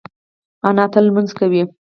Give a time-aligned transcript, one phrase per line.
[0.67, 1.61] انا تل لمونځ کوي